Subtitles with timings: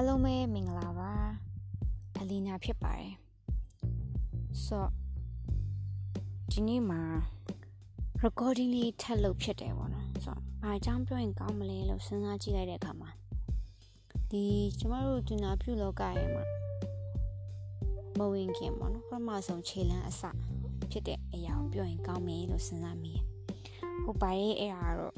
[0.00, 1.12] အားလုံးပဲမင်္ဂလာပါ
[2.20, 3.14] အလီနာဖြစ်ပါတယ်
[4.64, 4.86] ဆို
[6.50, 7.02] ဒီနေ့မှာ
[8.24, 13.10] recording လေးထပ်လုပ်ဖြစ်တယ်ပေါ့နော်ဆိုတော့ဘာအကြောင်းပြောရင်ကောင်းမလဲလို့စဉ်းစားကြည့်လိုက်တဲ့အခါမှာ
[14.30, 14.44] ဒီ
[14.78, 16.44] ကျမတို့ဒုနာပြုလောကရဲ့မှာ
[18.18, 20.22] မဝင်ခင်ပေါ့နော်ပထမဆုံးခြေလမ်းအစ
[20.90, 23.24] ဖြစ်တဲ့အရာကိုပြောရင်ကောင်းမယ်လို့စဉ်းစားမိတယ်
[24.04, 25.14] ဟုတ်ပါရဲ့အဲ့ဒါတော့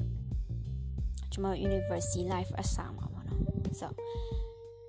[1.31, 3.39] ကျမတို့ university life အစမှာပေါ့နော်
[3.81, 3.91] ဆို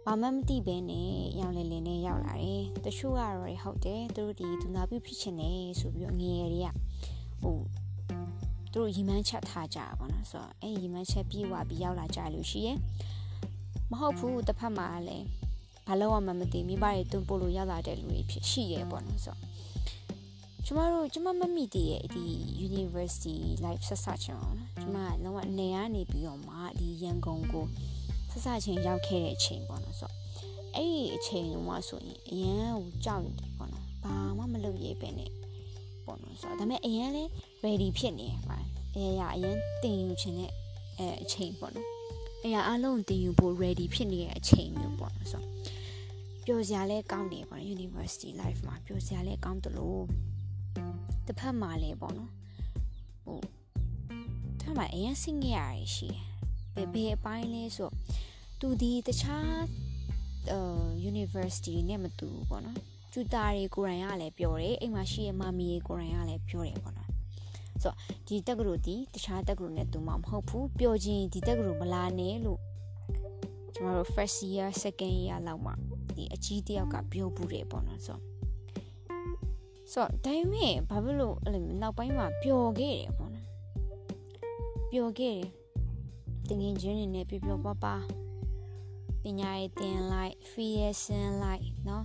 [0.06, 6.68] ဘာမှမသိဘဲနဲ့ရောင်လည်လည်နဲ့ရောက်လာတယ်တချို့ကတော့ဟုတ်တယ်သူတို့ဒီဒုနာပြုဖြစ်ချင်တယ်ဆိုပြီးတော့ငယ်တွေက
[7.42, 7.58] ဟို
[8.72, 12.78] သူတို့ရီမန်းချက်ထားကြပါဘောနော်ဆိုတော့အဲ့ရီမန်းချက်ပြေးသွားပြီးရောက်လာကြလို့ရှိရဲ့
[13.90, 15.26] မဟုတ်ဘူးတစ်ဖက်မှာလည်း
[15.86, 19.52] ဘာလို့မှမသိမိဘတွေတွန်းပို့လို့ရောက်လာတဲ့လူတွေဖြစ်ရှိရဲပေါ့နော်ဆိုတော့
[20.66, 22.24] ကျမတို့ကျမမမိတည်ရဲ့ဒီ
[22.68, 27.66] university life ဆက်ဆက်ချင်အောင်နော်ကျမကလုံးဝနေရနေပြီးတော့မှဒီရန်ကုန်ကို
[28.32, 30.14] ဆက်ဆက်ချင်းရောက်ခဲ့တဲ့အချိန်ပေါ့နော်ဆိုတော့
[30.76, 35.30] အဲ့ဒီအချိန်လုံးမှဆိုရင်အရန်ကိုကြောက်တယ်ပေါ့နော်ဘာမှမလုပ်ရဲပဲနဲ့
[36.06, 37.24] ပေါ့နော်ဆိုတော့ဒါပေမဲ့အရန်လဲ
[37.64, 38.58] ready ဖြစ်နေပါ
[38.94, 40.50] အဲရအရန်တင်ယူခြင်းနဲ့
[40.98, 41.88] အဲအချိန်ပေါ့နော်
[42.42, 45.52] အဲရအလုံးတင်ယူဖို့ ready ဖြစ်နေတဲ့အချိန်မျိုးပေါ့နော်ဆိုတော့
[46.44, 50.04] ပျော်စရာလဲကောင်းတယ်ပေါ့နော် university life မှာပျော်စရာလဲကောင်းတယ်လို့
[51.26, 52.30] တစ်ဖက်မှာလဲပေါ့နော်
[53.24, 53.40] ဟို
[54.60, 56.08] တစ်ဖက်မှာအရင်ဆင်းခဲ့ရရရှိ
[56.74, 57.90] ဘယ်ဘယ်အပိုင်းလဲဆို
[58.64, 59.62] သူဒီတခြား
[60.52, 62.78] အာ university နဲ့မတူဘူးပေါ့နော်
[63.12, 67.10] ကျူတာတွေကိုယ်တိုင်ကလည်းပြောတယ်အိမ်မှာရှိရဲ့မမီကိုယ်တိုင်ကလည်းပြောတယ်ပေါ့နော်
[67.82, 67.96] ဆိုတော့
[68.26, 72.58] ဒီတက္ကသိုလ်ဒီတခြားတက္ကသိုလ်နဲ့တူမှာမဟုတ်ဘူးပြောချင်းဒီတက္ကသိုလ်မလာနဲ့လို့
[73.74, 75.74] ကျွန်တော်တို့ first year second year လောက်မှာ
[76.16, 78.22] ဒီအကြီးတယောက်ကပြောဘူးတယ်ပေါ့နော်ဆိုတော့
[79.92, 83.46] ဆိုတော့ဒါပေမဲ့ဘာဖြစ်လို့အဲ့လိုနောက်ပိုင်းမှာပျော်ခဲ့တယ်ပေါ့နော်
[84.90, 85.48] ပျော်ခဲ့တယ်
[86.48, 88.21] တင်ငင်ချင်းတွေနဲ့ပျော်ပျော်ပါပါ
[89.21, 92.03] ပညာရေးသင်လိုက် free ဆင်းလိုက်เนาะ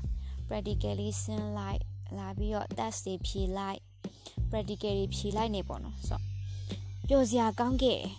[0.49, 1.81] practically ဆင်းလိုက်
[2.19, 3.81] လာပြီးတော့ test တွေဖြေလိုက်
[4.51, 6.23] practical တွေဖြေလိုက်နေပေါ့နော်ဆိုတော့
[7.09, 8.11] ပျော်စရာကောင်းခဲ့တယ်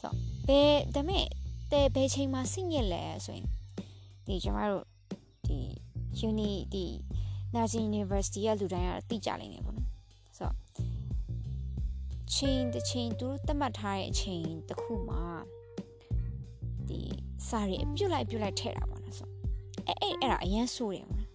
[0.00, 0.16] ဆိုတော့
[0.46, 1.26] ဘယ်ဒါမဲ့
[1.70, 3.48] တဲဘယ်ချိန်မှာစိတ်ညစ်လဲဆိုရင်
[4.26, 4.84] ဒီကျမတို့
[5.46, 5.58] ဒီ
[6.28, 6.86] uni ဒီ
[7.54, 9.88] Nursing University ကလူတိုင်းကတော့သိကြလိမ့်မယ်ပေါ့နော်
[10.38, 10.56] ဆိုတော့
[12.34, 15.24] ချိန်တစ်ချိန်သူတို့သတ်မှတ်ထားတဲ့အချိန်တစ်ခုမှာ
[16.88, 17.00] ဒီ
[17.47, 19.29] စာရီအပြုတ်လိုက်ပြုတ်လိုက်ထည့်တာပေါ့နော်ဆို
[19.87, 21.29] အဲ့အဲ့အဲ့ဒါအရန်ဆိုးတယ်ပေါ့နော်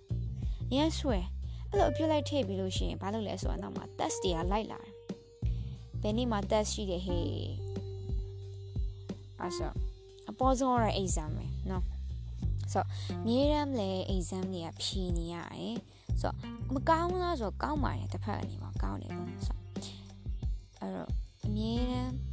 [0.70, 1.26] အရန်ဆိုးတယ်
[1.70, 4.92] အဲ့လိုအပြုတ်လိုက်ထည့်ပြီးလို့ရှိရင်ဘာလုပ်လဲဆိုတော့နောက်မှာ test တွေကလိုက်လာတယ်
[6.02, 7.26] ဘယ်နေ့မှာ test ရှိတယ်ဟေး
[9.40, 9.70] အဲ့ဆို
[10.30, 11.84] အပေါ်ဆုံးရ exam ပဲနော်
[12.72, 12.88] ဆိုတော့
[13.26, 15.76] မြေရမ်းလေ exam တွေကဖြေနေရတယ်
[16.20, 16.36] ဆိုတော့
[16.74, 19.56] မကောင်းလားဆိုတော့ကောင်းပါတယ်တစ်ဖက်အနေမှာကောင်းတယ်ပေါ့ဆို
[20.80, 21.08] အဲ့တော့
[21.44, 22.31] အမြဲတမ်းဟို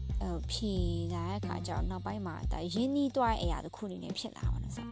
[0.51, 0.73] ဖြေ
[1.13, 4.85] လာတဲ့အခါကျတော့နောက်ပိုင်းမှာဒါရင်းနှီးသွားတဲ့အရာတစ်ခုအနေနဲ့ဖြစ်လာပါတော့ဆို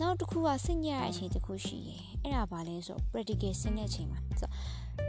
[0.00, 4.50] နောက်တစ်ခုကစိတ်ညစ်ရတဲ့အချိန်တစ်ခုရှိရယ်အဲ့ဒါဘာလဲဆို practical ဆင်းတဲ့အချိန်မှာဆို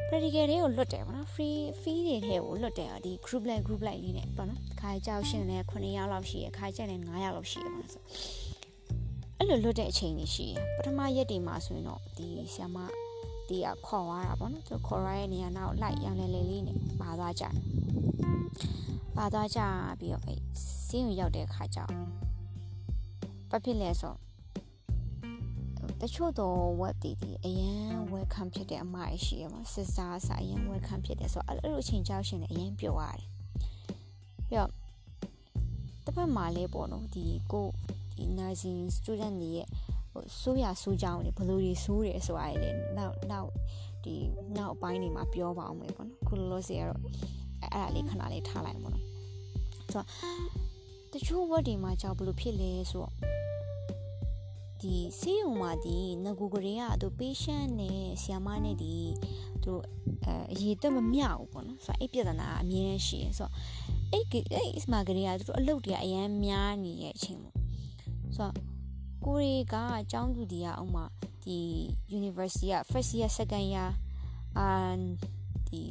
[0.08, 8.02] practical တွေကိုလွတ်တယ်ပေါ့နော် free fee တွေထဲကိုလွတ်တယ်ဒီ group like group like လေးနဲ့ပေါ့နော်ခါကြောက်ရှင်လည်း9ယောက်လောက်ရှိရယ်ခါကျက်လည်း9ယောက်လောက်ရှိရယ်ပေါ့နော်ဆို
[9.38, 12.78] အဲ့လိုလွတ်တဲ့အချိန်တွေရှိရယ်ပထမရက်တွေမှာဆိုရင်တော့ဒီဆ iam မ
[13.48, 17.54] ဒီကခေါ်သွားတာပေါ့နော်သူခေါ်ရတဲ့နေရာနောက်လိုက်ရောင်လေလေလေးနဲ့ပါသွားကြတယ်
[19.16, 19.60] ပါသွားကြ
[20.00, 20.40] ပြီးတော့အဲ့
[20.88, 21.92] စင်းကိုရောက်တဲ့ခါကျတော့
[23.50, 24.16] ဘာဖြစ်လဲဆို
[26.02, 33.24] တချို့တော့ web တွေဒီအရန် welcome ဖြစ်တဲ့အမအရှိရမှာ sister အစအရန် welcome ဖြစ်တယ်ဆိုတော့အဲ့လိုအချိန်ကြောက်ရှင်လည်းအရန်ပြောရတယ်
[34.48, 34.72] ပြီးတော့
[36.06, 37.68] တစ်ဖက်မှာလဲပေါ့နော်ဒီကို
[38.16, 39.68] ဒီ nursing student တွေရဲ့
[40.12, 43.50] ဟိုဆိုးရဆိုးကြောင်းတွေဘယ်လိုတွေဆိုးတယ်ဆိုတာလေနောက်နောက်
[44.04, 44.16] ဒီ
[44.58, 47.02] နောက်အပိုင်းတွေမှာပြောပါအောင်မယ်ပေါ့နော်ခုလောလောဆယ်ကတော့
[47.74, 49.06] အဲ့ဒါလေးခဏလေးထားလိုက်ပေါ့နော်
[49.92, 50.06] ဆိုတော့
[51.14, 53.14] တချို့ word တွေမှာကြောက်ဘယ်လိုဖြစ်လဲဆိုတော့
[54.82, 58.96] ဒီဆေးရုံမှာဒီငကူကလေးကသူ patient နဲ့ဆီယာမနဲ့ဒီ
[59.64, 59.74] သူ
[60.26, 63.52] အဲအရေးတက်မမျှဘူးပေါ့နော်ဆိုတော့အဲ့ပြဿနာအမြဲတမ်းရှိရဆိုတော့
[64.12, 64.24] အဲ့
[64.56, 67.56] အဲ့စမာကလေးကသူတို့အလုပ်တွေကအရန်များနေတဲ့အချိန်ပေါ့
[68.36, 68.54] ဆိုတော့
[69.26, 71.06] ကိုရီကအကျောင်းသူတီးရအောင်မှာ
[71.44, 71.60] ဒီ
[72.20, 73.90] university က first year second year
[74.58, 74.68] အာ
[75.68, 75.82] ဒီ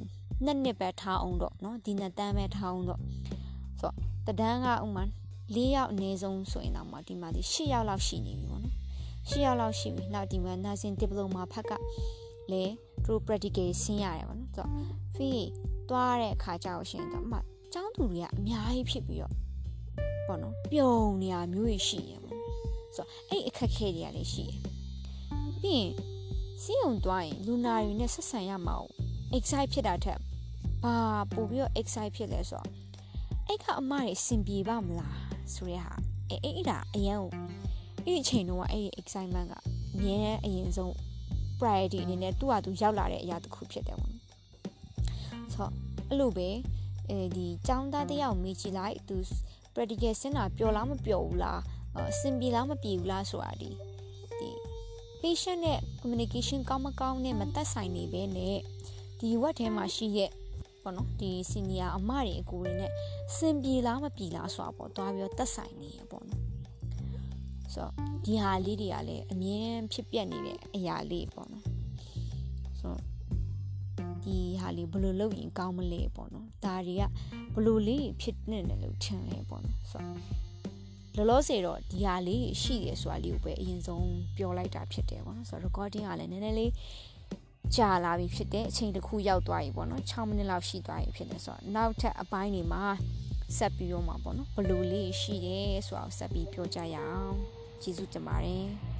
[0.46, 3.02] နှစ်နှစ်ပဲထားအောင်တော့เนาะဒီနှစ်တန်းပဲထားအောင်တော့
[3.80, 3.92] ဆို
[4.26, 5.04] တော့တဒန်းကဥမာ
[5.56, 8.76] ၄ယောက်အနည်းဆုံးဆိုရင်တော့မှဒီမှာဒီ၈ယောက်လောက်ရှိနေပြီပေါ့နော်
[9.30, 11.72] ၈ယောက်လောက်ရှိပြီနောက်ဒီမှာ nursing diploma ဖက်က
[12.52, 12.64] လေ
[13.06, 14.70] သူတို့ practical ဆင်းရတယ်ပေါ့နော်ဆိုတော့
[15.16, 15.44] fee
[15.90, 17.38] သွားတဲ့အခါကျတော့ရှင်တော့မှ
[17.74, 19.34] ကျောင်းသူတွေကအများကြီးဖြစ်ပြီးတော့
[20.28, 22.38] ပေါ့နော်ပြုံနေရမျိုးကြီးရှိရပေါ့
[22.96, 24.52] ဆိုတော့အဲ့အခက်ခဲတွေကလည်းရှိရ
[25.62, 25.92] ပြီးရင်
[26.62, 28.76] စီးုံသွားရင်လူနာတွေနဲ့ဆက်ဆံရမှာ
[29.37, 30.19] excite ဖြစ်တာထက်
[30.85, 30.97] ဘာ
[31.35, 32.69] ပို့ပြီးတော့ excite ဖြစ်လဲဆိုတော့
[33.47, 35.19] အဲ့ကအမတွေစင်ပြေပါမလား
[35.55, 35.95] ဆိုရဲဟာ
[36.29, 37.31] အဲ့အဲ့ဒါအရန်ကို
[38.07, 39.55] အဲ့အချိန်တော့အဲ့ excitement က
[39.95, 40.93] အမြဲအရင်ဆုံး
[41.59, 44.23] priority အနေနဲ့သူ့ဟာသူရောက်လာတဲ့အရာတစ်ခုဖြစ်တယ်ပေါ့နော်
[45.55, 45.73] ဆိုတော့
[46.09, 46.49] အဲ့လိုပဲ
[47.11, 49.17] အဲဒီចောင်းသားတယောက်မေးကြည့်လိုက်သူ
[49.75, 51.61] practical စင်တာပျော်လားမပျော်ဘူးလား
[51.97, 53.71] အဆင်ပြေလားမပြေဘူးလားဆိုတာဒီ
[54.39, 54.51] ဒီ
[55.21, 58.59] patient နဲ့ communication ကောင်းမကောင်းနဲ့မသက်ဆိုင်နေပဲနဲ့
[59.25, 60.31] ဒီဝက်ထဲမှာရှိရဲ့
[60.83, 62.93] ပေါ့နော်ဒီ senior အမတွေအကူတွေနဲ့
[63.37, 66.43] စင်ပြေလားမပြေလားဆိုတာပေါ့တွားပြီးတော့သက်ဆိုင်နေရပေါ့နော်
[67.75, 67.93] ဆိုတော့
[68.25, 71.65] ဒီဟာလေးတွေကလည်းအမြင်ဖြစ်ပျက်နေတဲ့အရာလေးပေါ့နော်
[72.81, 73.01] ဆိုတော့
[74.25, 77.03] ဒီဟာလေးဘယ်လိုလုပ်ရင်ကောင်းမလဲပေါ့နော်ဒါတွေက
[77.55, 80.19] ဘယ်လိုလေးဖြစ်နေတယ်လို့ထင်လဲပေါ့နော်ဆိုတော့
[81.17, 86.71] လောလောဆယ်တော့ဒီဟာလေးရှိတယ်ဆိုတာလေးကိုပဲအရင်ဆုံးပြောလိုက်တာဖြစ်တယ်ပေါ့နော်ဆိုတော့ recording ကလည်းနည်းနည်းလေး
[87.77, 92.85] ကြာလာပြီဖြစ်တယ်အချိန်တစ်ခုရောက်သွားပြီပေါ့နော်6မိနစ်လောက်ရှိသွားပြီဖြစ်တယ်ဆိုတော့နောက်ထပ်အပိုင်းတွေမှာ
[93.59, 97.35] ဆက်ပြီးတော့မှာပေါ့နော်ဘလိုလေးရှိတယ်ဆိုတာကိုဆက်ပြီးပြောကြရအောင်
[97.83, 98.94] ကျေးဇူးတင်ပါတယ်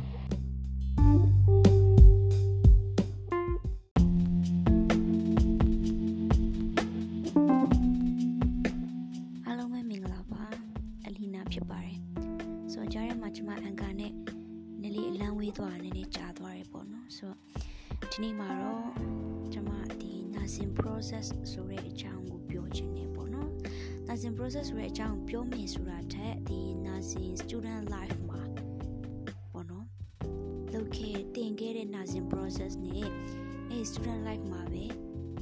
[20.55, 23.51] nursing process ဆိုတဲ့အကြောင်းကိုပြောချင်တယ်ပေါ့နော်
[24.07, 28.43] nursing process ဆိုတဲ့အကြောင်းပြောမယ်ဆိုတာထက်ဒီ nursing student life မှာ
[29.53, 29.87] ပေါ့နော်
[30.73, 33.09] လုပ်ခဲ့တင်ခဲ့တဲ့ nursing process နဲ့
[33.71, 34.85] အဲ student life မှာပဲ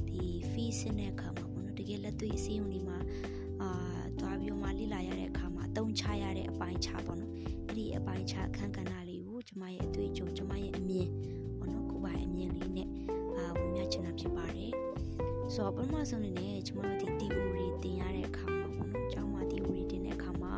[0.09, 2.99] ဒီ fees နဲ့အခါမှာပေါ့နော်တကယ်လက်တွေ့အစည်းအဝေးတွေမှာ
[3.61, 3.69] အာ
[4.19, 7.31] တွားပြီးမှလေ့လာရတဲ့အခါမှာအသုံးချရတဲ့အပိုင်းချပေါ့နော်
[7.67, 11.07] အဲ့ဒီအပိုင်းချအခန်းကဏ္ဍလေးကိုကျွန်မရဲ့အတွေ့အကြုံကျွန်မရဲ့အမြင်
[11.59, 12.89] ပေါ့နော်ကိုယ်ပိုင်အမြင်လေးနဲ့
[13.35, 14.82] အာဝင်ပြချင်တာဖြစ်ပါတယ်
[15.55, 20.55] ဆိုတော့ပထမဆုံးအနေနဲ့ကျွန်မတို့ဒီ theory တင်ရတဲ့အခါမှာပေါ့နော်ကျောင်းမှာ theory တင်တဲ့အခါမှာ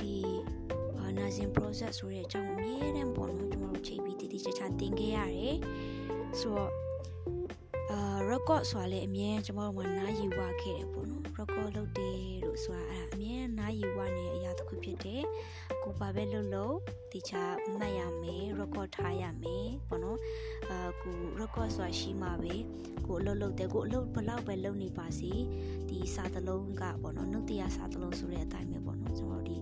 [0.00, 0.14] ဒီ
[1.18, 5.56] nursing process ဆိုတဲ့အကြောင်းအမြဲတမ်းပေါ့နော်ကျွန်တော်တို့ချိန်ပြီးတည်တည်ချာချာတင်ခဲ့ရတယ်
[6.40, 6.72] ဆိုတော့
[7.90, 15.22] အာ record ဆိုတာလည်းအမြဲကျွန်တော်တို့ကနားယူဝခဲ့တယ်ပေါ့နော် record လုပ်တယ်လို့ဆိုတာအဲ့ဒါအမြဲ နားယူဝနေတဲ့အရာတစ်ခုဖြစ်တယ်
[15.84, 16.76] ကိုပါပဲလုပ်လို့
[17.12, 20.18] တခြားမှတ်ရမယ် record ထားရမယ်ပေါ့နော်
[20.70, 22.54] အာကို record ဆိုတာရှိမှပဲ
[23.06, 25.32] ကိုအလုပ်လုပ်တယ်ကိုအလုပ်ဘလောက်ပဲလုပ်နေပါစေ
[25.88, 29.56] ဒီစာသလုံးကပေါ့နော်နှုတ်တရားစာသလုံးဆိုတဲ့အတိုင်းပဲပေါ့နော်ကျွန်တော်ဒီ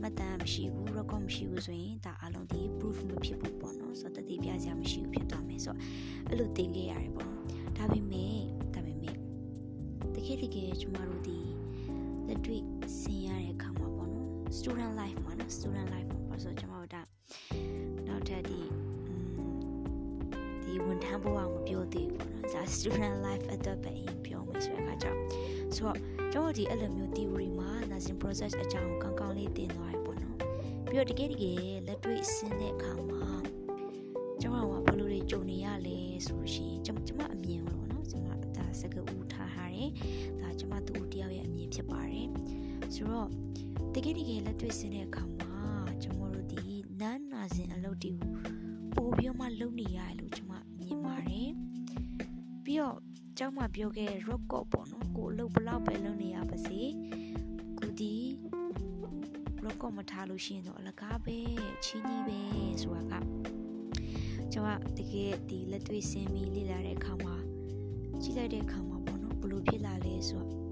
[0.00, 5.78] မှတ်တမ်းမရှိဘူး record မရှိဘူးဆိုရင်ဒါအလုံးဒီ proof မဖြစ်ဘူးပေါ့နော်ဆိုတော့တတိပြစရာမရှိဘူးဖြစ်သွားမယ်ဆိုတော့
[6.28, 7.44] အဲ့လိုတင်ခဲ့ရတယ်ပေါ့နော်
[7.78, 8.36] ဒါပေမဲ့
[8.74, 9.16] ဒါပေမဲ့
[10.14, 11.38] တကယ်တကယ်ကျမတို့ဒီ
[12.26, 12.62] လက်တွေ့
[14.58, 17.02] student life မှာနော် student life မှာပေါ့ဆိုတော့ကျမတို့ဒါ
[18.06, 18.60] နောက်ထပ်ဒီ
[20.64, 25.18] ဒီဝန်ထမ်းဘဝမပြောသေးဘူးပေါ့နော်ဒါ student life အတွက်ပဲအရင်ပြောမယ်ဆိုတဲ့အခါကျတော့
[25.74, 25.98] ဆိုတော့
[26.32, 30.36] ကျမတို့ဒီအဲ့လိုမျိုး theory မှာ nursing process အကြောင်းကောင်းကောင်းလေးသင်သွားရပေါ့နော်
[30.88, 33.26] ပြီးတော့တကယ်တကယ်လက်တွေ့ဆင်းတဲ့အခါမှာ
[34.40, 38.26] ကျမတို့ကဘယ်လိုတွေကြုံနေရလဲဆိုလို့ရှိရင်ကျမကျမအမြင်ပေါ့နော်ကျမ
[38.56, 39.90] ဒါစကားဦးထားထားတယ်
[40.40, 42.28] ဒါကျမသူ့တယောက်ရဲ့အမြင်ဖြစ်ပါတယ်
[42.94, 43.28] ဆိုတော့
[43.94, 45.54] တကယ်တကယ်လက်တွေ့ဆင်းတဲ့အခါမှာ
[46.02, 46.64] ကျမတို့ဒီ
[47.00, 48.34] non nursing အလုပ်တွေကို
[48.94, 51.50] ပို့ပြီးတော့မှလုပ်နေရတယ်လို့ကျမမြင်ပါတယ်
[52.64, 52.98] ပြီးတော့
[53.38, 56.80] ကျောင်းမှာပြောခဲ့ rock ပေါ့နော်ကိုအလုပ်ဘလောက်ပဲလုပ်နေရပါစေ
[57.78, 58.14] ကိုဒီ
[59.64, 61.38] rock မထားလို့ရှိရင်တော့အလကားပဲ
[61.84, 62.40] ချီးနီးပဲ
[62.82, 63.24] ဆိုတာက
[64.52, 67.36] ကျွန်မတကယ်ဒီလက်တွေ့ဆင်းပြီးလေ့လာတဲ့အခါမှာ
[68.22, 70.63] ကြည့်လိုက်တဲ့အခါမှာပေါ့နော်ဘလို့ဖြစ်လာလဲဆိုတော့ဟို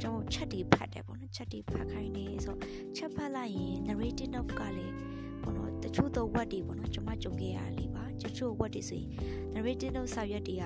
[0.00, 2.56] ကျွန်တော်ချက်တီဖတ်တယ်ပေါ့နော်ချက်တီဖတ်ခိုင်းနေဆို
[2.96, 4.94] ချက်ဖတ်လိုက်ရင် narrative note ကလည်း
[5.42, 9.08] ပေါ့နော်တချို့သော word တွေပေါ့နော်ကျွန်မကြုံခဲ့ရလေးပါတချို့ word တွေဆိုရင်
[9.54, 10.62] narrative note စာရွက်တွေက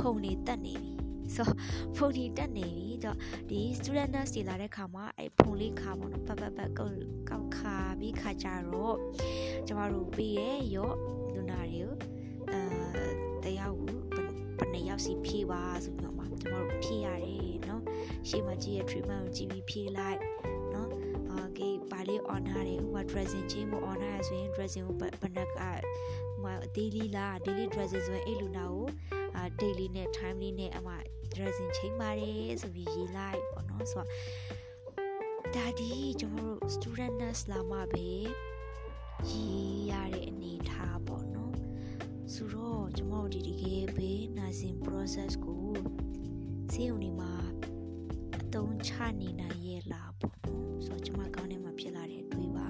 [0.00, 1.02] ဖုန်နေတက်နေပြီ
[1.36, 1.48] ဆို
[1.96, 3.16] ဖုန်ဒီတက်နေပြီတော့
[3.50, 6.96] ဒီ student nurse တွေလာတဲ့ခါမှာအဲ့ဖုန်လေးခါပေါ့နော်ပတ်ပတ်ပတ်ကောက်
[7.30, 8.96] ကောက်ခါပြီးခါကြတော့
[9.66, 10.96] ကျမတို့ပေးရဲ့ရော့
[11.34, 11.92] လူနာတွေကို
[12.52, 12.62] အဲ
[13.44, 13.98] တယောက်ဘယ်
[14.72, 17.51] နှယောက်စီဖြေးပါဆိုပြီးတော့မှကျမတို့ဖြေးရတယ်
[18.28, 20.18] ရှေ့မှာကြီးရဲ့ treatment ကိုကြည့်ပြီးဖြေးလိုက်
[20.74, 20.90] နော်
[21.30, 25.48] အာကေဘာလေး on ထားတယ်ဟိုက dressing change ကို on ထားရဆိုရင် dressing ကိုဘယ်နှက
[26.42, 28.86] ဟို daily လား daily dressing ဆိုရင်အဲ့လူနာကို
[29.36, 30.94] အာ daily နဲ့ timely နဲ့အမှ
[31.34, 34.08] dressing change ပါတယ်ဆိုပြီးရေးလိုက်ပေါ့နော်ဆိုတော့
[35.54, 38.08] ဒါဒီကျွန်တော်တို့ student nurse လာမှပဲ
[39.30, 41.56] ရေးရတဲ့အနေထားပေါ့နော်
[42.34, 45.66] ဆိုတော့ကျွန်တော်တို့ဒီတကယ်ပဲ nursing process ကို
[46.72, 47.32] ဆေးရုံတွေမှာ
[48.53, 52.69] သုံးချနေနိုင်ရဲ့လားပေါ့နော်ဆိုတော့ကျွန်မကောင်းထဲမှာဖြစ်လာတဲ့အတွေ့ပါ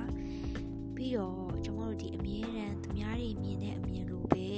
[0.95, 4.49] ပြီးတော့ကျွန်တော်တို့ဒီအမြဲတမ်းသူများတွေမြင်တဲ့အမြင်လိုပဲ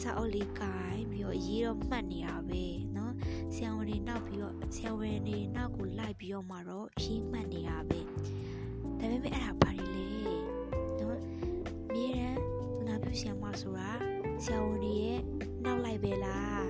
[0.00, 3.10] စာအုပ်လေးကိုင်ပြီးတော့ရေးတော့မှတ်နေတာပဲเนาะ
[3.54, 8.00] ဆရာဝန် ဝန်တွေနောက်ပြီးတော့ဆရာဝန်တွေနောက်ကိုလိုက်ပြီးတော့မှတော့ရေးမှတ်နေတာပဲ
[8.98, 10.06] ဒါပေမဲ့အဲ့ဒါဘာတွေလဲ
[11.00, 11.18] နော်
[11.92, 13.90] မြေရန်သူနာပြုဆရာမဆိုတာ
[14.44, 15.20] ဆရာဝန်တွေရဲ့
[15.64, 16.66] နောက်လိုက်ပဲလား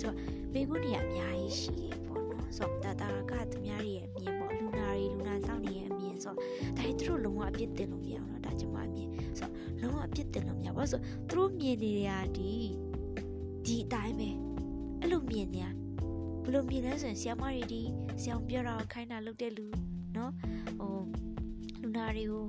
[0.00, 0.16] ဆိုတော့
[0.52, 2.19] မိကုန်းတွေကအများကြီးရှိတယ်ပေါ့နော်
[2.57, 6.43] ဆိုတော့တာတာကသူများတွေရဲ့အမြင်ပေါ့လူနာတွေလူနာဆောင်တွေရဲ့အမြင်ဆိုတော့ဒါ
[6.77, 12.53] တွေသူတို့လုံးဝအပြစ်တင်လို့မရအောင်နော်ဒါကျွန်မအမြင်ဆိုတော့လုံးဝအပြစ်တင်လို့မရဘူးဆိုတော့သူတို့မြင်နေရဒီ
[13.65, 14.29] ဒီအတိုင်းပဲ
[14.99, 15.67] အဲ့လိုမြင်နေရ
[16.43, 17.81] ဘယ်လိုမြင်လဲဆိုရင်ဆရာမတွေဒီ
[18.21, 19.65] ဆရာပြောတာကိုခိုင်းတာလုပ်တဲ့လူ
[20.15, 20.33] နော်
[20.79, 20.97] ဟို
[21.81, 22.45] လူနာတွေကို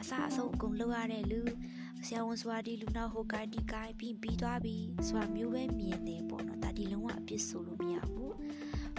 [0.00, 1.40] အစအဆုံးအကုန်လုပ်ရတဲ့လူ
[2.06, 7.95] ဆရာဝန်ဆိုတာဒီလူနာဟိုကိုင်းဒီကိုင်းပြီးပြီးသွားပြီဆိုတာမျိုးပဲမြင်တယ်ပေါ့နော်ဒါဒီလုံးဝအပြစ်ဆိုလို့မရဘူး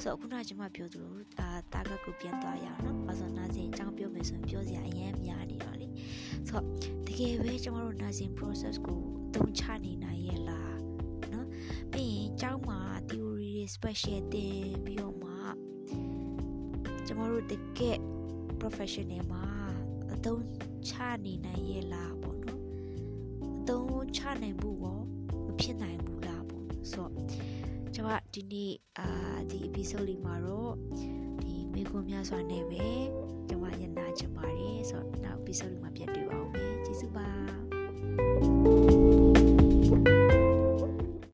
[0.07, 5.87] ဆိုတော့ခုနကကျွန်မပြောသလိုအာတာကကိုပြန်သွားရအောင်နော်ဘာလို့နာစင်အကြောင်းပြောမယ်ဆိုရင်ပြောစရာအရင်များနေတော့လေ
[6.47, 6.65] ဆိုတော့
[7.07, 10.77] တကယ်ပဲကျွန်တော်တို့နာစင် process ကိုအသုံးချနေနိုင်ရဲ့လား
[11.33, 11.47] နော်
[11.91, 15.33] ပြီးရင်ကျောင်းမှာ theory တွေ special တင်ပြီးတော့မှ
[17.07, 17.99] ကျွန်တော်တို့တကယ်
[18.61, 19.45] professional မှာ
[20.13, 20.43] အသုံး
[20.89, 20.93] ချ
[21.25, 22.61] နေနိုင်ရဲ့လားပေါ့နော်
[23.57, 24.99] အသုံးချနိုင်ဖို့ရော
[25.45, 27.11] မဖြစ်နိုင်ဘူးလားပေါ့ဆိုတော့
[27.99, 29.07] ကျွန်မဒီနေ့အာ
[29.49, 30.73] ဒီ episode လေးမှာတော့
[31.41, 32.85] ဒီမေခွန်းများစွာနဲ့ပဲ
[33.47, 37.27] ကျွန်မရနာချင်ပါတယ်ဆိုတော့နောက် episode လေးမှာပြန်တွေ့ပါအောင်မယ်ကျေးဇူးပါ